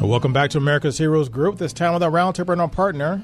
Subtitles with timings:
[0.00, 1.58] Welcome back to America's Heroes Group.
[1.58, 3.22] This time with our roundtable and our partner,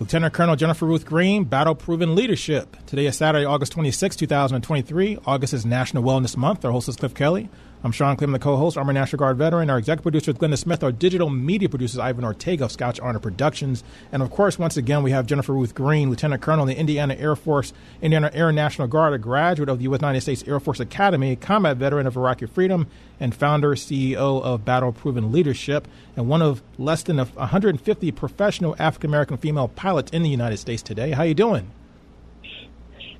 [0.00, 2.74] Lieutenant Colonel Jennifer Ruth Green, Battle Proven Leadership.
[2.86, 5.18] Today is Saturday, August 26, 2023.
[5.26, 6.64] August is National Wellness Month.
[6.64, 7.50] Our host is Cliff Kelly.
[7.86, 9.70] I'm Sean Clem, the co-host, Army National Guard veteran.
[9.70, 10.82] Our executive producer is Glenda Smith.
[10.82, 13.84] Our digital media producer is Ivan Ortega of Scotch Honor Productions.
[14.10, 17.14] And of course, once again, we have Jennifer Ruth Green, Lieutenant Colonel in the Indiana
[17.14, 17.72] Air Force,
[18.02, 20.00] Indiana Air National Guard, a graduate of the U.S.
[20.00, 22.88] United States Air Force Academy, combat veteran of Iraqi Freedom,
[23.20, 29.10] and founder CEO of Battle Proven Leadership, and one of less than 150 professional African
[29.10, 31.12] American female pilots in the United States today.
[31.12, 31.70] How you doing?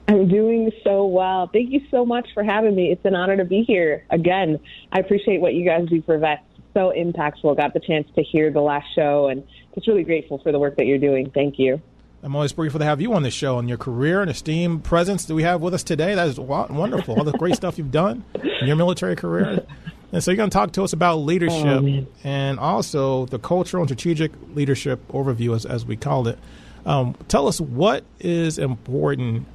[0.09, 1.49] I'm doing so well.
[1.53, 2.93] Thank you so much for having me.
[2.93, 4.61] It's an honor to be here again.
[4.93, 6.43] I appreciate what you guys do for vets.
[6.75, 7.57] So impactful.
[7.57, 9.43] Got the chance to hear the last show, and
[9.75, 11.31] just really grateful for the work that you're doing.
[11.31, 11.81] Thank you.
[12.23, 15.25] I'm always grateful to have you on this show and your career and esteemed presence
[15.27, 16.15] that we have with us today.
[16.15, 17.17] That is wonderful.
[17.17, 19.65] All the great stuff you've done in your military career.
[20.13, 23.83] And so you're going to talk to us about leadership oh, and also the cultural
[23.83, 26.39] and strategic leadership overview, as, as we called it.
[26.85, 29.47] Um, tell us what is important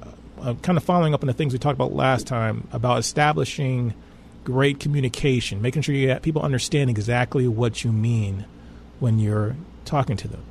[0.42, 3.94] uh, kind of following up on the things we talked about last time about establishing
[4.44, 8.44] great communication, making sure you people understand exactly what you mean
[9.00, 10.42] when you're talking to them.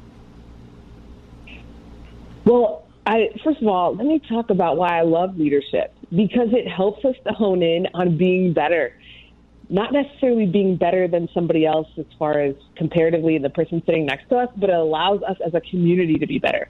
[2.46, 6.68] Well, I, first of all, let me talk about why I love leadership because it
[6.68, 8.94] helps us to hone in on being better
[9.72, 14.28] not necessarily being better than somebody else as far as comparatively the person sitting next
[14.28, 16.68] to us, but it allows us as a community to be better.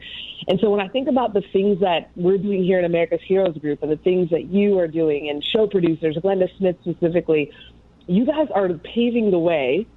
[0.47, 3.57] And so when I think about the things that we're doing here in America's Heroes
[3.57, 7.51] Group and the things that you are doing and show producers, Glenda Smith specifically,
[8.05, 9.87] you guys are paving the way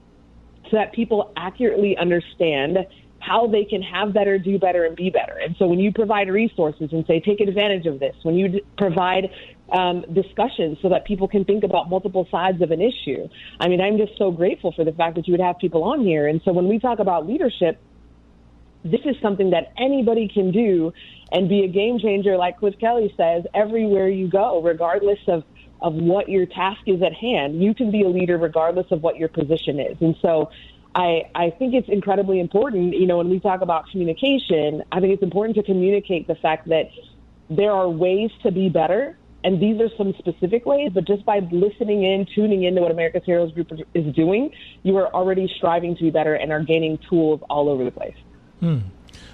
[0.70, 2.78] so that people accurately understand
[3.24, 5.36] how they can have better, do better, and be better.
[5.42, 8.62] And so when you provide resources and say, take advantage of this, when you d-
[8.76, 9.30] provide
[9.72, 13.28] um, discussions so that people can think about multiple sides of an issue,
[13.60, 16.04] I mean, I'm just so grateful for the fact that you would have people on
[16.04, 16.28] here.
[16.28, 17.80] And so when we talk about leadership,
[18.84, 20.92] this is something that anybody can do
[21.32, 25.44] and be a game changer, like Cliff Kelly says, everywhere you go, regardless of
[25.80, 27.62] of what your task is at hand.
[27.62, 29.96] You can be a leader regardless of what your position is.
[30.00, 30.50] And so
[30.94, 35.12] I, I think it's incredibly important, you know, when we talk about communication, I think
[35.12, 36.88] it's important to communicate the fact that
[37.50, 39.18] there are ways to be better.
[39.42, 43.24] And these are some specific ways, but just by listening in, tuning into what America's
[43.26, 44.50] Heroes Group is doing,
[44.84, 48.16] you are already striving to be better and are gaining tools all over the place.
[48.60, 48.78] Hmm.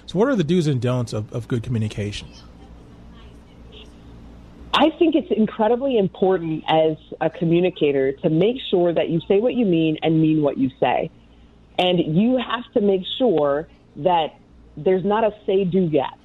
[0.07, 2.27] So, what are the do's and don'ts of, of good communication?
[4.73, 9.53] I think it's incredibly important as a communicator to make sure that you say what
[9.53, 11.09] you mean and mean what you say.
[11.81, 14.35] And you have to make sure that
[14.77, 16.19] there's not a say do gap.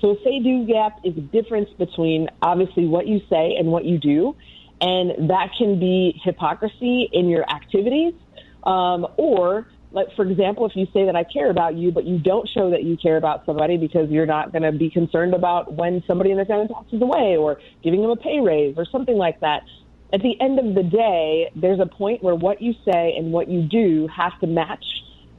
[0.00, 3.84] So a say do gap is a difference between obviously what you say and what
[3.84, 4.34] you do.
[4.80, 8.14] And that can be hypocrisy in your activities.
[8.64, 12.18] Um, or, like, for example, if you say that I care about you, but you
[12.18, 15.74] don't show that you care about somebody because you're not going to be concerned about
[15.74, 19.16] when somebody in the family passes away or giving them a pay raise or something
[19.16, 19.62] like that
[20.12, 23.48] at the end of the day, there's a point where what you say and what
[23.48, 24.84] you do have to match.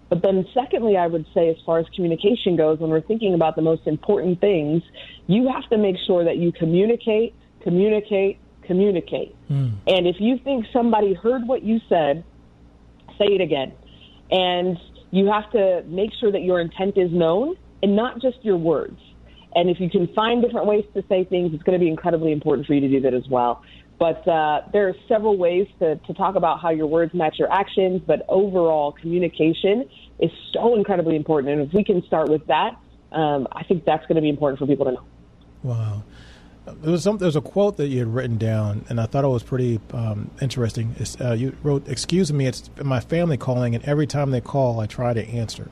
[0.10, 3.56] But then, secondly, I would say, as far as communication goes, when we're thinking about
[3.56, 4.84] the most important things,
[5.28, 9.36] you have to make sure that you communicate, communicate, communicate.
[9.50, 9.74] Mm.
[9.88, 12.24] And if you think somebody heard what you said,
[13.18, 13.74] say it again.
[14.32, 14.78] And
[15.12, 19.00] you have to make sure that your intent is known and not just your words.
[19.56, 22.32] And if you can find different ways to say things, it's going to be incredibly
[22.32, 23.64] important for you to do that as well.
[24.00, 27.52] But uh, there are several ways to, to talk about how your words match your
[27.52, 29.90] actions, but overall communication
[30.20, 31.54] is so incredibly important.
[31.54, 32.78] And if we can start with that,
[33.12, 35.04] um, I think that's going to be important for people to know.
[35.64, 36.04] Wow.
[36.82, 37.18] There was some.
[37.18, 39.80] There was a quote that you had written down, and I thought it was pretty
[39.94, 40.96] um, interesting.
[41.20, 44.86] Uh, you wrote, "Excuse me, it's my family calling, and every time they call, I
[44.86, 45.70] try to answer."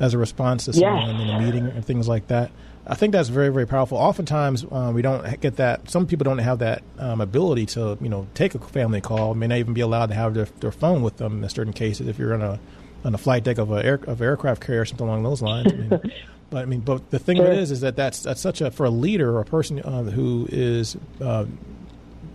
[0.00, 2.50] As a response to someone in a meeting and things like that.
[2.86, 3.98] I think that's very, very powerful.
[3.98, 5.90] Oftentimes, uh, we don't get that.
[5.90, 9.34] Some people don't have that um, ability to, you know, take a family call.
[9.34, 12.06] May not even be allowed to have their, their phone with them in certain cases.
[12.06, 12.60] If you're on a
[13.04, 15.72] on a flight deck of a air, of aircraft carrier or something along those lines.
[15.72, 15.88] I mean,
[16.50, 17.50] but I mean, but the thing sure.
[17.50, 20.48] is, is that that's that's such a for a leader or a person uh, who
[20.50, 21.44] is uh,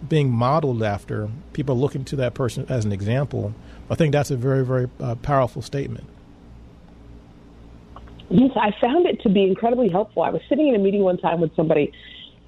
[0.07, 3.53] being modeled after, people looking to that person as an example.
[3.89, 6.05] I think that's a very, very uh, powerful statement.
[8.31, 10.23] Yes, I found it to be incredibly helpful.
[10.23, 11.91] I was sitting in a meeting one time with somebody,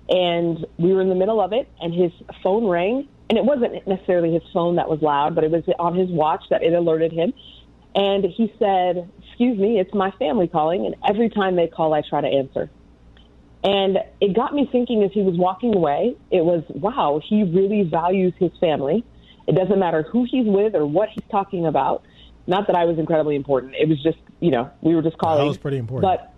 [0.08, 3.86] and we were in the middle of it, and his phone rang, and it wasn't
[3.86, 7.12] necessarily his phone that was loud, but it was on his watch that it alerted
[7.12, 7.34] him.
[7.96, 12.02] And he said, Excuse me, it's my family calling, and every time they call, I
[12.10, 12.70] try to answer.
[13.66, 17.84] And it got me thinking as he was walking away, it was, wow, he really
[17.84, 19.04] values his family.
[19.48, 22.04] It doesn't matter who he's with or what he's talking about.
[22.46, 23.76] Not that I was incredibly important.
[23.76, 25.40] It was just, you know, we were just calling.
[25.40, 26.12] That was pretty important.
[26.12, 26.34] But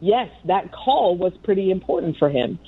[0.00, 2.58] yes, that call was pretty important for him.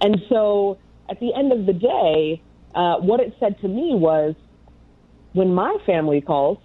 [0.00, 0.78] And so
[1.08, 2.42] at the end of the day,
[2.74, 4.34] uh, what it said to me was
[5.32, 6.58] when my family calls,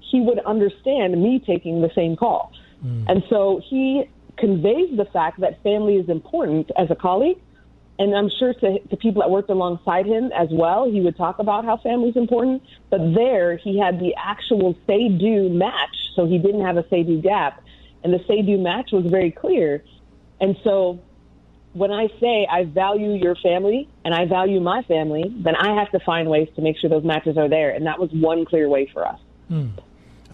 [0.00, 2.52] he would understand me taking the same call.
[2.84, 3.04] Mm.
[3.08, 4.04] And so he
[4.36, 7.38] conveys the fact that family is important as a colleague.
[7.98, 11.40] And I'm sure to, to people that worked alongside him as well, he would talk
[11.40, 12.62] about how family's important.
[12.90, 17.02] But there, he had the actual say do match, so he didn't have a say
[17.02, 17.62] do gap.
[18.04, 19.82] And the say do match was very clear.
[20.40, 21.00] And so
[21.72, 25.90] when I say I value your family and I value my family, then I have
[25.90, 27.70] to find ways to make sure those matches are there.
[27.70, 29.18] And that was one clear way for us.
[29.48, 29.68] Hmm.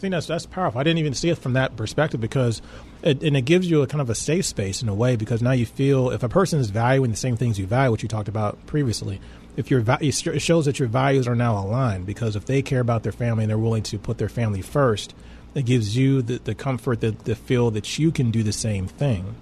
[0.04, 0.78] I think that's that's powerful.
[0.78, 2.60] I didn't even see it from that perspective because,
[3.02, 5.40] it, and it gives you a kind of a safe space in a way because
[5.40, 8.08] now you feel if a person is valuing the same things you value, which you
[8.08, 9.18] talked about previously,
[9.56, 13.02] if your it shows that your values are now aligned because if they care about
[13.02, 15.14] their family and they're willing to put their family first,
[15.54, 18.86] it gives you the, the comfort that the feel that you can do the same
[18.86, 19.34] thing.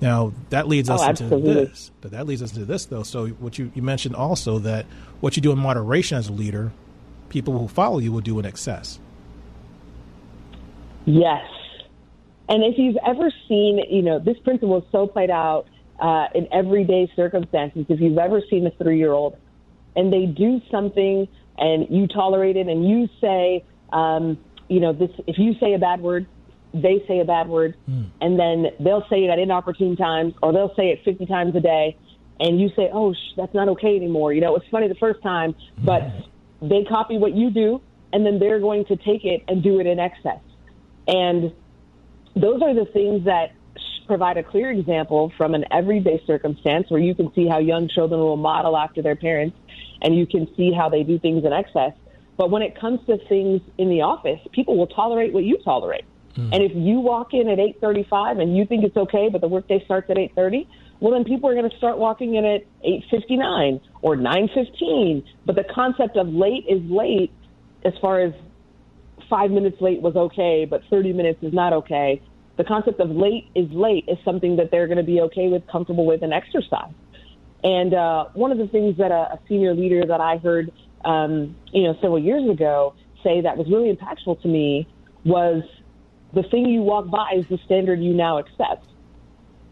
[0.00, 3.02] Now that leads oh, us oh, into this, but that leads us into this though.
[3.02, 4.86] So what you, you mentioned also that
[5.20, 6.72] what you do in moderation as a leader,
[7.28, 8.98] people who follow you will do in excess.
[11.06, 11.44] Yes.
[12.48, 15.66] And if you've ever seen, you know, this principle is so played out
[16.00, 17.86] uh, in everyday circumstances.
[17.88, 19.36] If you've ever seen a three year old
[19.96, 25.10] and they do something and you tolerate it and you say, um, you know, this,
[25.26, 26.26] if you say a bad word,
[26.72, 28.10] they say a bad word mm.
[28.20, 31.60] and then they'll say it at inopportune times or they'll say it 50 times a
[31.60, 31.96] day
[32.40, 34.32] and you say, oh, sh- that's not okay anymore.
[34.32, 35.54] You know, it was funny the first time,
[35.84, 36.68] but hmm.
[36.68, 37.80] they copy what you do
[38.12, 40.40] and then they're going to take it and do it in excess.
[41.06, 41.52] And
[42.34, 43.52] those are the things that
[44.06, 48.20] provide a clear example from an everyday circumstance where you can see how young children
[48.20, 49.56] will model after their parents
[50.02, 51.92] and you can see how they do things in excess.
[52.36, 56.04] But when it comes to things in the office, people will tolerate what you tolerate.
[56.36, 56.50] Mm.
[56.52, 59.82] And if you walk in at 8:35 and you think it's okay, but the workday
[59.84, 60.66] starts at 8:30,
[61.00, 65.22] well then people are going to start walking in at 8:59 or 9:15.
[65.46, 67.30] But the concept of late is late
[67.84, 68.32] as far as
[69.28, 72.22] five minutes late was okay, but 30 minutes is not okay.
[72.56, 75.66] The concept of late is late is something that they're going to be okay with,
[75.66, 76.92] comfortable with, and exercise.
[77.64, 80.70] And uh, one of the things that a, a senior leader that I heard,
[81.04, 84.86] um, you know, several years ago say that was really impactful to me
[85.24, 85.62] was
[86.34, 88.86] the thing you walk by is the standard you now accept.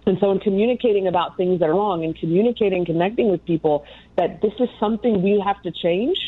[0.07, 3.85] And so, in communicating about things that are wrong and communicating, connecting with people,
[4.17, 6.19] that this is something we have to change,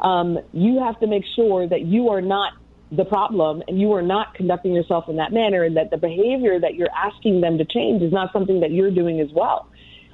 [0.00, 2.54] um, you have to make sure that you are not
[2.92, 6.58] the problem and you are not conducting yourself in that manner and that the behavior
[6.58, 9.68] that you're asking them to change is not something that you're doing as well.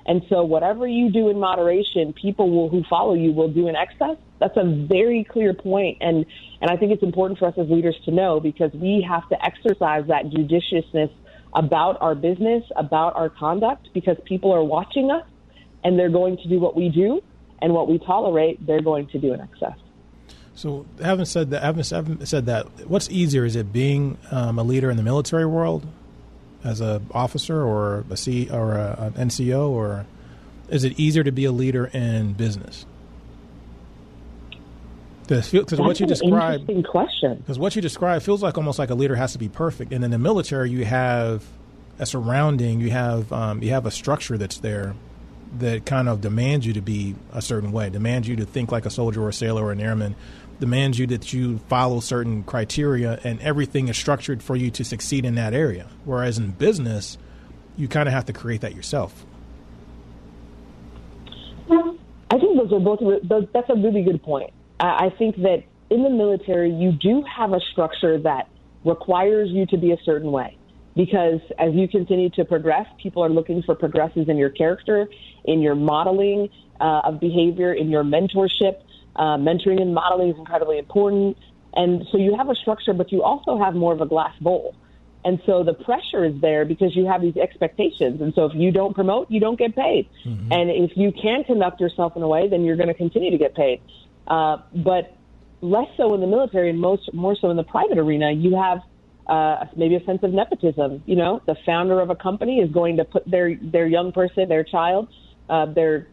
[0.06, 3.74] And so whatever you do in moderation, people will, who follow you will do in
[3.74, 4.16] excess.
[4.38, 5.98] That's a very clear point.
[6.00, 6.24] And,
[6.60, 9.44] and I think it's important for us as leaders to know because we have to
[9.44, 11.10] exercise that judiciousness
[11.54, 15.24] about our business, about our conduct, because people are watching us
[15.82, 17.20] and they're going to do what we do
[17.60, 19.76] and what we tolerate, they're going to do in excess.
[20.56, 23.44] So, having said that, having said that, what's easier?
[23.44, 25.86] Is it being um, a leader in the military world,
[26.64, 30.06] as a officer or a C or a, an NCO, or
[30.68, 32.86] is it easier to be a leader in business?
[35.28, 37.34] Because what you describe, interesting question.
[37.36, 40.04] Because what you describe feels like almost like a leader has to be perfect, and
[40.04, 41.44] in the military you have
[41.98, 44.94] a surrounding, you have um, you have a structure that's there
[45.58, 48.86] that kind of demands you to be a certain way, demands you to think like
[48.86, 50.14] a soldier or a sailor or an airman,
[50.60, 55.24] demands you that you follow certain criteria and everything is structured for you to succeed
[55.24, 55.88] in that area.
[56.04, 57.18] Whereas in business,
[57.76, 59.24] you kind of have to create that yourself.
[61.68, 63.00] I think those are both,
[63.52, 64.50] that's a really good point.
[64.80, 68.48] I think that in the military, you do have a structure that
[68.84, 70.58] requires you to be a certain way.
[70.94, 75.08] Because as you continue to progress, people are looking for progresses in your character,
[75.44, 76.48] in your modeling
[76.80, 78.80] uh, of behavior, in your mentorship.
[79.16, 81.36] Uh, mentoring and modeling is incredibly important.
[81.74, 84.74] And so you have a structure, but you also have more of a glass bowl.
[85.24, 88.20] And so the pressure is there because you have these expectations.
[88.20, 90.08] And so if you don't promote, you don't get paid.
[90.24, 90.52] Mm-hmm.
[90.52, 93.38] And if you can conduct yourself in a way, then you're going to continue to
[93.38, 93.82] get paid.
[94.28, 95.16] Uh, but
[95.60, 98.78] less so in the military and most more so in the private arena, you have
[99.26, 101.02] uh, maybe a sense of nepotism.
[101.06, 104.48] You know, the founder of a company is going to put their their young person,
[104.48, 105.08] their child,
[105.48, 106.06] uh, their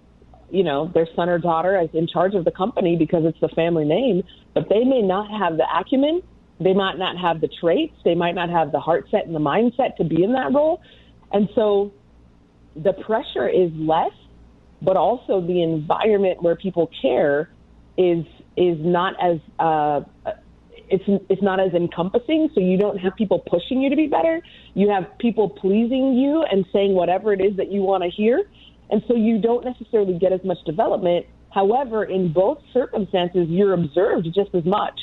[0.53, 3.49] you know their son or daughter is in charge of the company because it's the
[3.49, 6.21] family name, but they may not have the acumen
[6.59, 7.95] they might not have the traits.
[8.05, 10.81] They might not have the heart set and the mindset to be in that role.
[11.31, 11.91] And so
[12.75, 14.11] the pressure is less,
[14.81, 17.49] but also the environment where people care
[17.97, 20.01] is is not as uh,
[20.89, 22.49] it's it's not as encompassing.
[22.53, 24.41] So you don't have people pushing you to be better.
[24.73, 28.43] You have people pleasing you and saying whatever it is that you want to hear,
[28.89, 31.25] and so you don't necessarily get as much development.
[31.51, 34.99] However, in both circumstances, you're observed just as much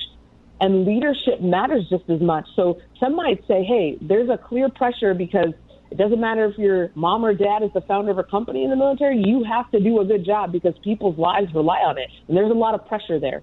[0.61, 2.47] and leadership matters just as much.
[2.55, 5.55] So some might say, hey, there's a clear pressure because
[5.91, 8.71] it doesn't matter if your mom or dad is the founder of a company in
[8.71, 12.09] the military, you have to do a good job because people's lives rely on it.
[12.29, 13.43] And there's a lot of pressure there.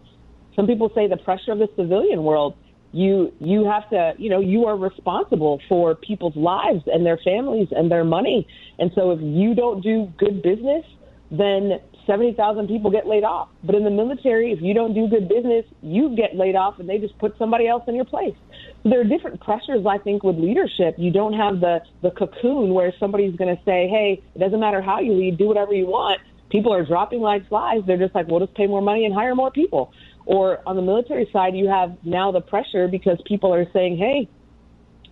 [0.56, 2.56] Some people say the pressure of the civilian world,
[2.92, 7.68] you you have to, you know, you are responsible for people's lives and their families
[7.72, 8.48] and their money.
[8.80, 10.86] And so if you don't do good business,
[11.30, 13.50] then 70,000 people get laid off.
[13.64, 16.88] But in the military, if you don't do good business, you get laid off and
[16.88, 18.36] they just put somebody else in your place.
[18.82, 20.96] So there are different pressures, I think, with leadership.
[20.98, 24.82] You don't have the, the cocoon where somebody's going to say, hey, it doesn't matter
[24.82, 26.22] how you lead, do whatever you want.
[26.50, 27.82] People are dropping like flies.
[27.86, 29.92] They're just like, we'll just pay more money and hire more people.
[30.28, 34.28] Or on the military side, you have now the pressure because people are saying, hey,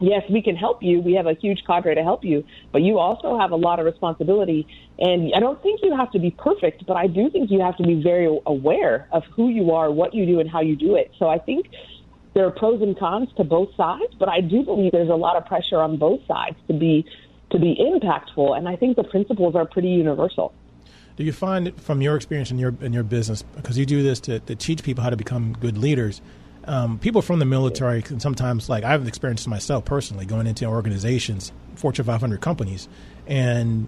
[0.01, 0.99] yes, we can help you.
[0.99, 2.43] We have a huge cadre to help you,
[2.73, 4.67] but you also have a lot of responsibility.
[4.99, 7.77] And I don't think you have to be perfect, but I do think you have
[7.77, 10.95] to be very aware of who you are, what you do, and how you do
[10.95, 11.13] it.
[11.17, 11.67] So I think
[12.33, 15.37] there are pros and cons to both sides, but I do believe there's a lot
[15.37, 17.05] of pressure on both sides to be
[17.51, 18.57] to be impactful.
[18.57, 20.53] And I think the principles are pretty universal.
[21.17, 24.19] Do you find from your experience in your in your business, because you do this
[24.21, 26.21] to, to teach people how to become good leaders?
[26.67, 31.51] um, people from the military can sometimes, like I've experienced myself personally, going into organizations,
[31.75, 32.87] Fortune 500 companies,
[33.27, 33.87] and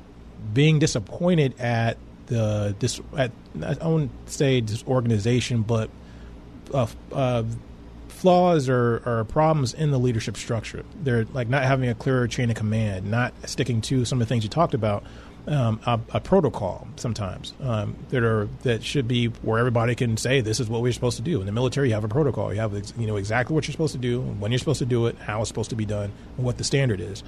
[0.54, 3.32] being disappointed at the this at
[3.64, 5.90] I won't say this organization, but
[6.74, 7.44] uh, uh,
[8.10, 10.84] flaws or, or, problems in the leadership structure.
[11.02, 14.30] They're like not having a clearer chain of command, not sticking to some of the
[14.30, 15.04] things you talked about,
[15.48, 20.42] um, a, a, protocol sometimes um, that are that should be where everybody can say
[20.42, 21.40] this is what we're supposed to do.
[21.40, 22.54] In the military, you have a protocol.
[22.54, 25.06] You have you know exactly what you're supposed to do, when you're supposed to do
[25.08, 27.24] it, how it's supposed to be done, and what the standard is.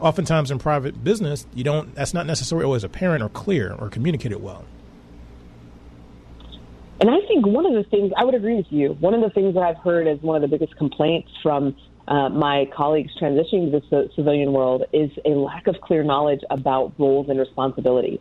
[0.00, 1.94] Oftentimes in private business, you don't.
[1.94, 4.64] That's not necessarily always apparent or clear or communicated well.
[7.00, 8.96] And I think one of the things I would agree with you.
[9.00, 11.74] One of the things that I've heard as one of the biggest complaints from
[12.06, 16.92] uh, my colleagues transitioning to the civilian world is a lack of clear knowledge about
[16.98, 18.20] roles and responsibilities.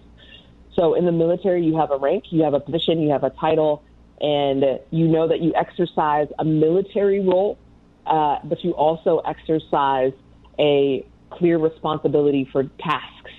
[0.76, 3.30] So in the military, you have a rank, you have a position, you have a
[3.30, 3.84] title,
[4.22, 7.60] and you know that you exercise a military role,
[8.06, 10.14] uh, but you also exercise
[10.58, 13.32] a clear responsibility for tasks.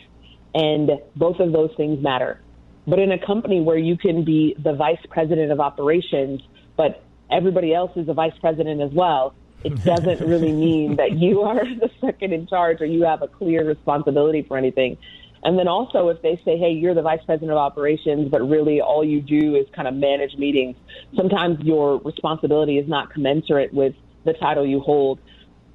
[0.55, 2.41] And both of those things matter.
[2.87, 6.43] But in a company where you can be the vice president of operations,
[6.77, 9.35] but everybody else is a vice president as well,
[9.65, 13.29] it doesn't really mean that you are the second in charge or you have a
[13.29, 14.99] clear responsibility for anything.
[15.43, 18.81] And then also, if they say, hey, you're the vice president of operations, but really
[18.81, 20.77] all you do is kind of manage meetings,
[21.15, 23.95] sometimes your responsibility is not commensurate with
[24.25, 25.19] the title you hold.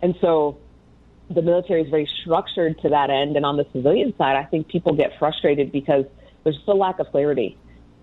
[0.01, 0.57] And so
[1.29, 3.35] the military is very structured to that end.
[3.35, 6.05] And on the civilian side, I think people get frustrated because
[6.43, 7.55] there's just a lack of clarity.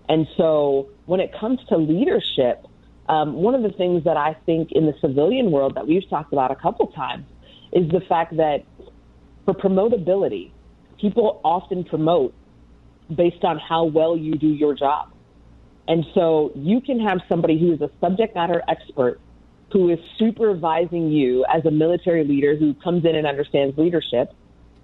[0.07, 2.65] And so when it comes to leadership,
[3.09, 6.33] um, one of the things that I think in the civilian world that we've talked
[6.33, 7.25] about a couple times
[7.71, 8.63] is the fact that
[9.45, 10.51] for promotability,
[10.99, 12.33] people often promote
[13.15, 15.11] based on how well you do your job.
[15.87, 19.21] And so you can have somebody who is a subject matter expert
[19.71, 24.33] who is supervising you as a military leader who comes in and understands leadership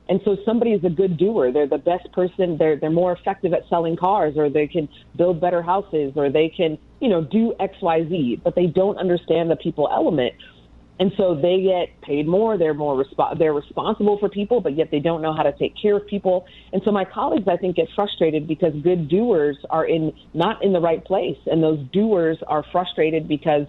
[0.10, 1.52] and so somebody is a good doer.
[1.52, 2.58] They're the best person.
[2.58, 6.50] They're they're more effective at selling cars, or they can build better houses, or they
[6.50, 8.42] can you know do X Y Z.
[8.44, 10.34] But they don't understand the people element,
[11.00, 12.58] and so they get paid more.
[12.58, 15.74] They're more resp- they're responsible for people, but yet they don't know how to take
[15.82, 16.46] care of people.
[16.74, 20.74] And so my colleagues, I think, get frustrated because good doers are in not in
[20.74, 23.68] the right place, and those doers are frustrated because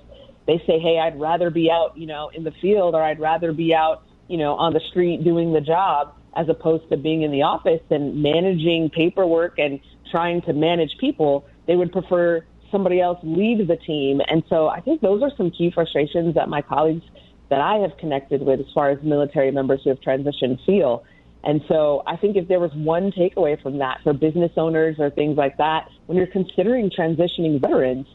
[0.49, 3.53] they say, "Hey, I'd rather be out, you know, in the field, or I'd rather
[3.53, 7.31] be out." You know, on the street doing the job as opposed to being in
[7.31, 11.45] the office and managing paperwork and trying to manage people.
[11.67, 14.21] They would prefer somebody else lead the team.
[14.29, 17.05] And so I think those are some key frustrations that my colleagues
[17.50, 21.05] that I have connected with as far as military members who have transitioned feel.
[21.45, 25.11] And so I think if there was one takeaway from that for business owners or
[25.11, 28.07] things like that, when you're considering transitioning veterans,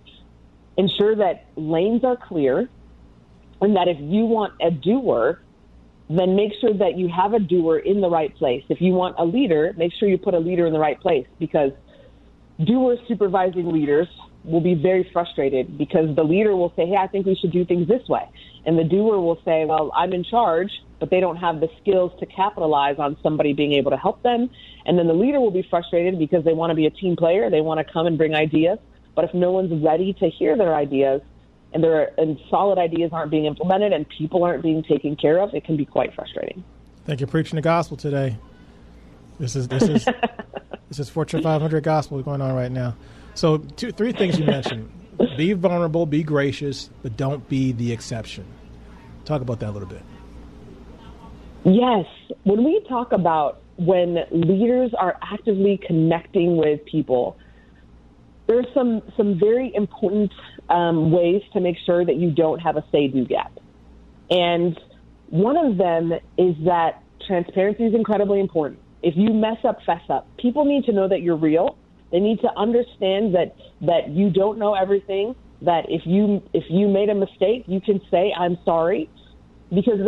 [0.78, 2.68] ensure that lanes are clear
[3.62, 5.42] and that if you want a doer,
[6.10, 8.64] then make sure that you have a doer in the right place.
[8.70, 11.28] If you want a leader, make sure you put a leader in the right place
[11.40, 11.72] because
[12.66, 14.08] doers supervising leaders
[14.44, 17.64] will be very frustrated because the leader will say, Hey, I think we should do
[17.64, 18.24] things this way.
[18.66, 22.12] And the doer will say, Well, I'm in charge, but they don't have the skills
[22.20, 24.50] to capitalize on somebody being able to help them.
[24.86, 27.52] And then the leader will be frustrated because they want to be a team player.
[27.52, 28.80] They want to come and bring ideas.
[29.16, 31.22] But if no one's ready to hear their ideas,
[31.74, 35.54] and there and solid ideas aren't being implemented and people aren't being taken care of,
[35.54, 36.64] it can be quite frustrating.
[37.06, 38.38] Thank you for preaching the gospel today.
[39.40, 40.06] This is this is
[40.90, 42.96] this is Fortune 500 gospel going on right now.
[43.36, 44.92] So, two, three things you mentioned:
[45.38, 48.46] be vulnerable, be gracious, but don't be the exception.
[49.26, 50.02] Talk about that a little bit.
[51.64, 52.06] Yes,
[52.44, 57.38] when we talk about when leaders are actively connecting with people,
[58.50, 60.34] there's some some very important
[60.70, 63.52] um, ways to make sure that you don't have a say-do gap,
[64.32, 64.78] and
[65.30, 68.80] one of them is that transparency is incredibly important.
[69.04, 70.28] If you mess up, fess up.
[70.38, 71.78] People need to know that you're real.
[72.12, 75.36] They need to understand that that you don't know everything.
[75.62, 79.12] That if you if you made a mistake, you can say I'm sorry,
[79.72, 80.00] because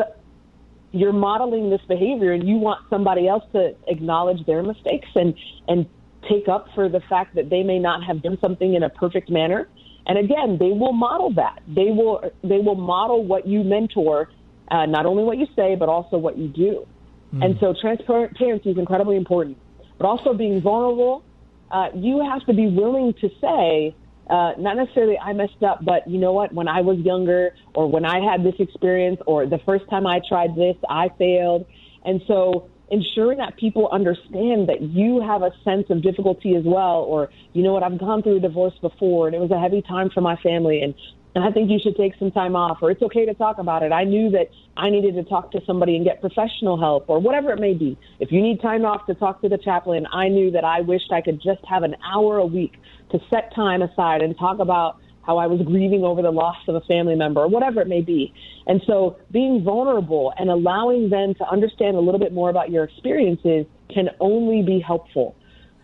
[0.91, 5.36] you're modeling this behavior and you want somebody else to acknowledge their mistakes and
[5.67, 5.86] and
[6.30, 9.30] take up for the fact that they may not have done something in a perfect
[9.30, 9.68] manner.
[10.06, 11.62] And again, they will model that.
[11.68, 14.32] They will they will model what you mentor,
[14.70, 16.88] uh, not only what you say but also what you do.
[17.34, 17.46] Mm.
[17.46, 19.58] And so transparency is incredibly important.
[19.98, 21.24] But also being vulnerable,
[21.70, 23.96] uh, you have to be willing to say,
[24.30, 26.54] uh, not necessarily I messed up, but you know what?
[26.54, 30.22] When I was younger, or when I had this experience, or the first time I
[30.28, 31.66] tried this, I failed.
[32.04, 37.00] And so ensuring that people understand that you have a sense of difficulty as well,
[37.07, 39.81] or you know what, I've gone through a divorce before and it was a heavy
[39.81, 40.93] time for my family, and
[41.33, 43.84] and I think you should take some time off, or it's okay to talk about
[43.84, 43.93] it.
[43.93, 47.51] I knew that I needed to talk to somebody and get professional help, or whatever
[47.51, 47.97] it may be.
[48.19, 51.12] If you need time off to talk to the chaplain, I knew that I wished
[51.13, 52.73] I could just have an hour a week
[53.12, 56.75] to set time aside and talk about how I was grieving over the loss of
[56.75, 58.34] a family member, or whatever it may be.
[58.67, 62.84] And so being vulnerable and allowing them to understand a little bit more about your
[62.84, 65.36] experiences can only be helpful.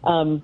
[0.03, 0.43] Um,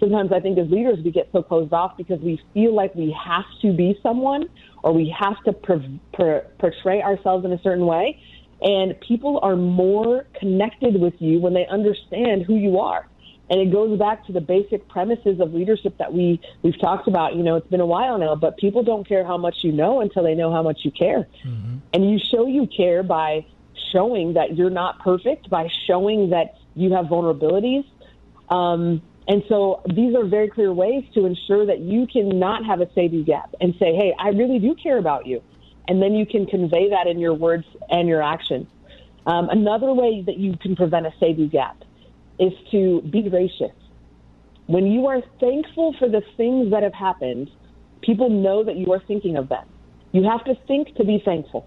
[0.00, 3.16] sometimes I think as leaders we get so closed off because we feel like we
[3.24, 4.48] have to be someone
[4.82, 8.20] or we have to per- per- portray ourselves in a certain way.
[8.60, 13.06] And people are more connected with you when they understand who you are.
[13.50, 17.34] And it goes back to the basic premises of leadership that we, we've talked about.
[17.34, 20.00] You know, it's been a while now, but people don't care how much you know
[20.00, 21.26] until they know how much you care.
[21.46, 21.78] Mm-hmm.
[21.92, 23.46] And you show you care by
[23.92, 27.86] showing that you're not perfect, by showing that you have vulnerabilities.
[28.50, 32.86] Um, and so these are very clear ways to ensure that you cannot have a
[32.86, 35.42] do gap and say, hey, I really do care about you.
[35.86, 38.66] And then you can convey that in your words and your actions.
[39.26, 41.84] Um, another way that you can prevent a do gap
[42.38, 43.74] is to be gracious.
[44.66, 47.50] When you are thankful for the things that have happened,
[48.02, 49.66] people know that you are thinking of them.
[50.12, 51.66] You have to think to be thankful.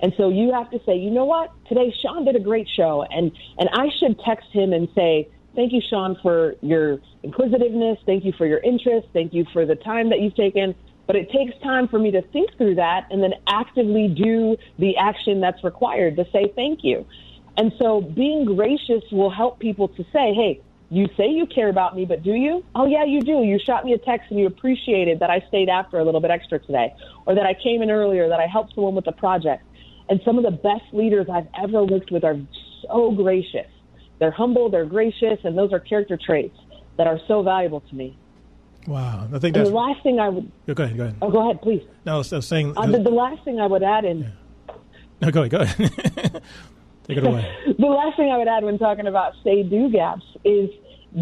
[0.00, 1.50] And so you have to say, you know what?
[1.68, 5.72] Today Sean did a great show and and I should text him and say, Thank
[5.72, 7.98] you, Sean, for your inquisitiveness.
[8.06, 9.08] Thank you for your interest.
[9.12, 10.74] Thank you for the time that you've taken.
[11.08, 14.96] But it takes time for me to think through that and then actively do the
[14.96, 17.06] action that's required to say thank you.
[17.58, 21.94] And so being gracious will help people to say, hey, you say you care about
[21.96, 22.64] me, but do you?
[22.74, 23.42] Oh, yeah, you do.
[23.42, 26.30] You shot me a text and you appreciated that I stayed after a little bit
[26.30, 26.94] extra today,
[27.26, 29.64] or that I came in earlier, that I helped someone with a project.
[30.08, 32.38] And some of the best leaders I've ever worked with are
[32.86, 33.66] so gracious.
[34.18, 36.56] They're humble, they're gracious, and those are character traits
[36.96, 38.16] that are so valuable to me.
[38.86, 40.50] Wow, I think that's and the last thing I would.
[40.66, 40.96] go ahead.
[40.96, 41.16] Go ahead.
[41.20, 41.82] Oh, go ahead, please.
[42.06, 42.72] No, I was, saying.
[42.76, 44.20] Uh, the, the, last thing I would add in.
[44.20, 44.74] Yeah.
[45.20, 45.50] No, go ahead.
[45.50, 46.42] Go ahead.
[47.08, 47.50] Take it away.
[47.78, 50.70] the last thing I would add when talking about say do gaps is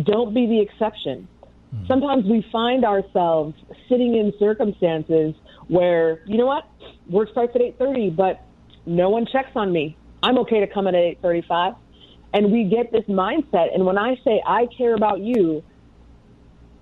[0.05, 1.29] don't be the exception.
[1.71, 1.87] Hmm.
[1.87, 3.55] Sometimes we find ourselves
[3.89, 5.35] sitting in circumstances
[5.69, 6.65] where you know what
[7.09, 8.43] work starts at eight thirty, but
[8.85, 9.97] no one checks on me.
[10.23, 11.75] I'm okay to come in at eight thirty-five.
[12.35, 13.75] And we get this mindset.
[13.75, 15.63] And when I say I care about you,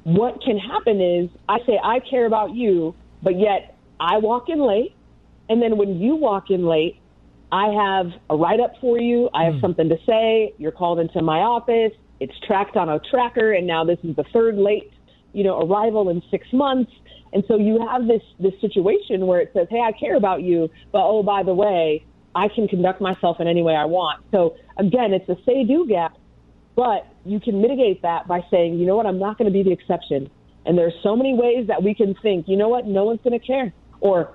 [0.05, 4.61] what can happen is I say I care about you, but yet I walk in
[4.61, 4.95] late.
[5.49, 6.99] And then when you walk in late,
[7.55, 9.31] I have a write up for you.
[9.33, 9.61] I have mm.
[9.61, 10.53] something to say.
[10.59, 11.93] You're called into my office.
[12.19, 13.53] It's tracked on a tracker.
[13.53, 14.93] And now this is the third late
[15.35, 16.90] you know, arrival in six months.
[17.33, 20.71] And so you have this, this situation where it says, hey, I care about you,
[20.93, 24.25] but oh, by the way, I can conduct myself in any way I want.
[24.31, 26.17] So again, it's a say do gap,
[26.77, 29.62] but you can mitigate that by saying, you know what, I'm not going to be
[29.62, 30.31] the exception.
[30.64, 33.38] And there's so many ways that we can think, you know what, no one's going
[33.38, 33.73] to care.
[34.01, 34.33] Or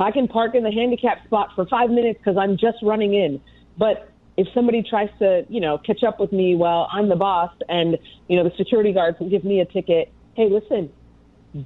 [0.00, 3.40] I can park in the handicap spot for five minutes because I'm just running in.
[3.76, 7.52] But if somebody tries to, you know, catch up with me while I'm the boss
[7.68, 10.92] and, you know, the security guards will give me a ticket, hey, listen,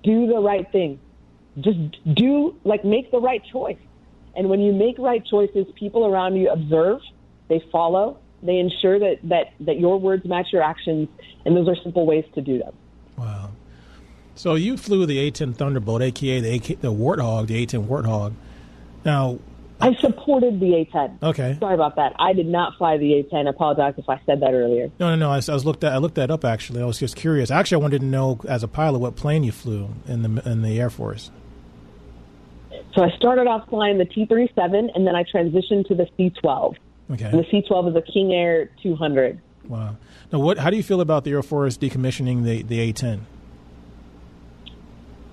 [0.03, 0.99] do the right thing.
[1.61, 1.79] Just
[2.15, 3.77] do, like, make the right choice.
[4.35, 7.01] And when you make right choices, people around you observe,
[7.49, 11.09] they follow, they ensure that, that, that your words match your actions,
[11.45, 12.73] and those are simple ways to do them.
[14.35, 18.33] So you flew the A-10 Thunderbolt, aka the, AK, the Warthog, the A-10 Warthog.
[19.05, 19.39] Now,
[19.81, 21.23] I supported the A-10.
[21.23, 21.57] Okay.
[21.59, 22.15] Sorry about that.
[22.19, 23.47] I did not fly the A-10.
[23.47, 24.91] I apologize if I said that earlier.
[25.01, 25.31] No, no, no.
[25.31, 25.93] I, I was looked at.
[25.93, 26.81] I looked that up actually.
[26.81, 27.51] I was just curious.
[27.51, 30.63] Actually, I wanted to know as a pilot what plane you flew in the in
[30.63, 31.33] the Air Force.
[32.95, 36.77] So I started off flying the T-37, and then I transitioned to the C-12.
[37.13, 37.25] Okay.
[37.25, 39.41] And the C-12 is a King Air 200.
[39.67, 39.97] Wow.
[40.31, 40.59] Now, what?
[40.59, 43.21] How do you feel about the Air Force decommissioning the the A-10?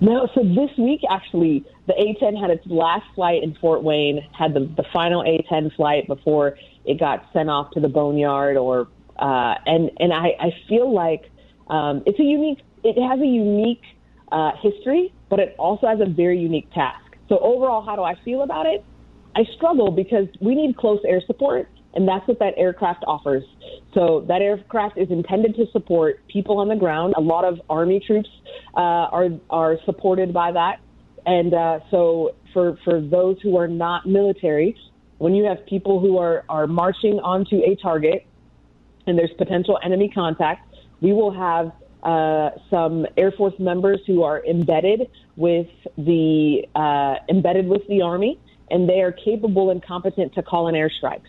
[0.02, 4.54] No, so this week actually, the A10 had its last flight in Fort Wayne, had
[4.54, 8.56] the, the final A10 flight before it got sent off to the boneyard.
[8.56, 11.30] Or uh, and and I, I feel like
[11.68, 12.60] um, it's a unique.
[12.84, 13.84] It has a unique
[14.32, 17.04] uh, history, but it also has a very unique task.
[17.28, 18.84] So overall, how do I feel about it?
[19.36, 23.43] I struggle because we need close air support, and that's what that aircraft offers.
[23.93, 27.15] So that aircraft is intended to support people on the ground.
[27.17, 28.30] A lot of Army troops
[28.75, 30.80] uh, are are supported by that,
[31.25, 34.78] and uh, so for for those who are not military,
[35.17, 38.25] when you have people who are are marching onto a target,
[39.08, 40.67] and there's potential enemy contact,
[41.02, 41.71] we will have
[42.04, 48.39] uh, some Air Force members who are embedded with the uh, embedded with the Army,
[48.69, 51.28] and they are capable and competent to call in airstrikes.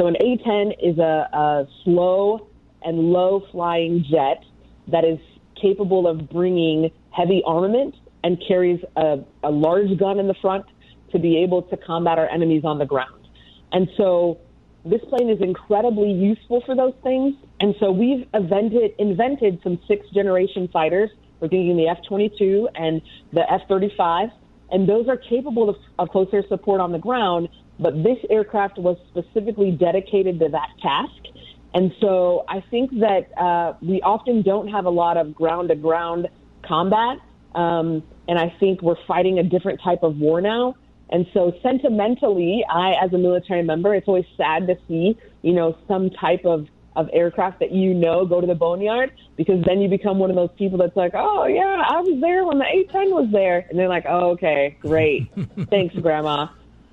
[0.00, 2.48] So an A-10 is a, a slow
[2.82, 4.42] and low flying jet
[4.88, 5.18] that is
[5.60, 10.64] capable of bringing heavy armament and carries a, a large gun in the front
[11.12, 13.28] to be able to combat our enemies on the ground.
[13.72, 14.38] And so
[14.86, 17.34] this plane is incredibly useful for those things.
[17.60, 21.10] And so we've invented, invented some sixth generation fighters.
[21.40, 23.02] We're thinking the F 22 and
[23.34, 24.30] the F 35.
[24.70, 28.78] And those are capable of, of close air support on the ground but this aircraft
[28.78, 31.34] was specifically dedicated to that task.
[31.72, 35.76] And so I think that uh, we often don't have a lot of ground to
[35.76, 36.28] ground
[36.62, 37.18] combat.
[37.54, 40.76] Um, and I think we're fighting a different type of war now.
[41.10, 45.76] And so sentimentally, I, as a military member, it's always sad to see, you know,
[45.88, 49.88] some type of, of aircraft that you know go to the boneyard because then you
[49.88, 53.10] become one of those people that's like, oh, yeah, I was there when the A-10
[53.10, 53.66] was there.
[53.68, 55.30] And they're like, oh, okay, great.
[55.70, 56.48] Thanks, Grandma.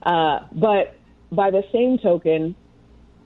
[0.07, 0.95] Uh, but
[1.33, 2.55] by the same token,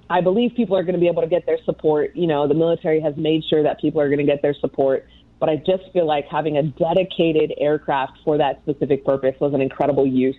[0.10, 2.16] I believe people are going to be able to get their support.
[2.16, 5.08] You know, the military has made sure that people are going to get their support.
[5.40, 9.62] But I just feel like having a dedicated aircraft for that specific purpose was an
[9.62, 10.36] incredible use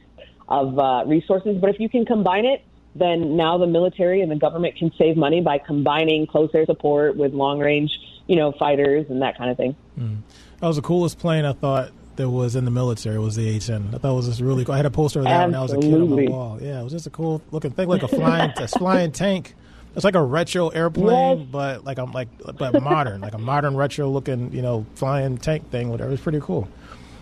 [0.48, 1.58] of uh, resources.
[1.60, 2.64] But if you can combine it,
[2.96, 7.16] then now the military and the government can save money by combining close air support
[7.16, 7.90] with long range,
[8.26, 9.76] you know, fighters and that kind of thing.
[9.98, 10.18] Mm.
[10.58, 13.94] That was the coolest plane I thought that was in the military was the A-10.
[13.94, 14.74] I thought it was just really cool.
[14.74, 15.52] I had a poster of that Absolutely.
[15.52, 16.58] when I was a kid on my wall.
[16.60, 19.54] Yeah, it was just a cool looking thing, like a flying, a flying tank.
[19.94, 21.48] It's like a retro airplane, yes.
[21.50, 25.70] but like I'm like but modern, like a modern retro looking, you know, flying tank
[25.70, 25.90] thing.
[25.90, 26.12] Whatever.
[26.12, 26.68] It's pretty cool.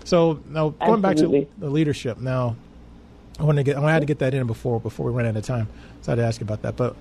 [0.05, 1.41] So now going Absolutely.
[1.41, 2.19] back to the leadership.
[2.19, 2.57] Now,
[3.39, 3.77] I want to get.
[3.77, 5.69] I had to get that in before before we ran out of time.
[6.03, 6.77] So I had to ask you about that.
[6.77, 6.95] But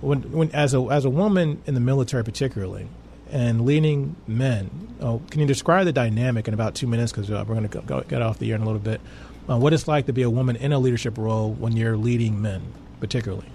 [0.00, 2.88] when when as a as a woman in the military, particularly,
[3.30, 4.70] and leading men.
[5.00, 7.12] Oh, can you describe the dynamic in about two minutes?
[7.12, 9.00] Because uh, we're going to go, get off the air in a little bit.
[9.48, 12.40] Uh, what it's like to be a woman in a leadership role when you're leading
[12.40, 12.62] men,
[13.00, 13.46] particularly.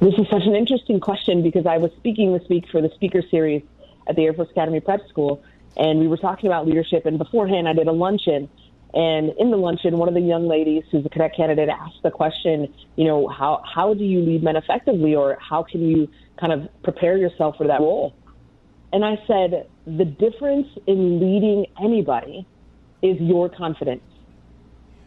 [0.00, 3.22] This is such an interesting question because I was speaking this week for the speaker
[3.30, 3.62] series
[4.06, 5.42] at the Air Force Academy Prep School,
[5.76, 7.06] and we were talking about leadership.
[7.06, 8.50] And beforehand, I did a luncheon.
[8.94, 12.12] And in the luncheon, one of the young ladies who's a cadet candidate asked the
[12.12, 16.52] question, you know, how, how do you lead men effectively, or how can you kind
[16.52, 18.14] of prepare yourself for that role?
[18.92, 22.46] And I said, the difference in leading anybody
[23.02, 24.04] is your confidence.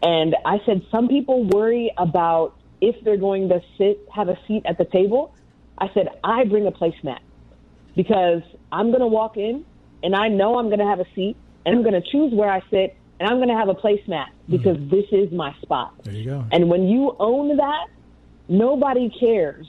[0.03, 4.63] And I said, some people worry about if they're going to sit, have a seat
[4.65, 5.33] at the table.
[5.77, 7.19] I said, I bring a placemat
[7.95, 9.65] because I'm going to walk in
[10.03, 12.49] and I know I'm going to have a seat and I'm going to choose where
[12.49, 14.89] I sit and I'm going to have a placemat because mm-hmm.
[14.89, 15.93] this is my spot.
[16.03, 16.45] There you go.
[16.51, 17.87] And when you own that,
[18.47, 19.67] nobody cares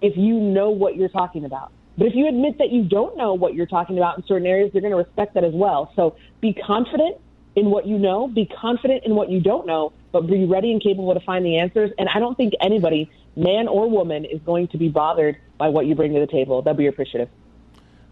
[0.00, 1.72] if you know what you're talking about.
[1.96, 4.70] But if you admit that you don't know what you're talking about in certain areas,
[4.72, 5.92] they're going to respect that as well.
[5.96, 7.16] So be confident
[7.56, 10.80] in what you know, be confident in what you don't know, but be ready and
[10.80, 11.90] capable to find the answers.
[11.98, 15.86] And I don't think anybody, man or woman, is going to be bothered by what
[15.86, 16.62] you bring to the table.
[16.62, 17.28] They'll be appreciative.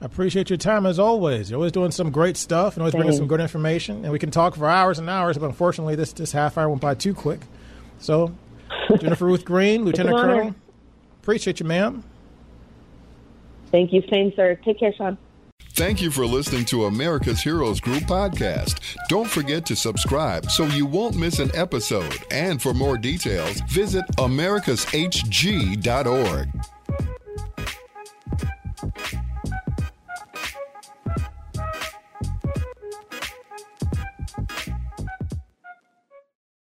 [0.01, 1.51] I appreciate your time as always.
[1.51, 4.05] You're always doing some great stuff and always bringing some good information.
[4.05, 6.83] And we can talk for hours and hours, but unfortunately, this, this half hour went
[6.83, 7.41] by too quick.
[7.99, 8.35] So,
[9.01, 10.55] Jennifer Ruth Green, Lieutenant Colonel,
[11.23, 12.05] appreciate you, ma'am.
[13.71, 14.59] Thank you, same, sir.
[14.65, 15.17] Take care, Sean.
[15.73, 18.81] Thank you for listening to America's Heroes Group podcast.
[19.09, 22.17] Don't forget to subscribe so you won't miss an episode.
[22.31, 26.49] And for more details, visit americashg.org.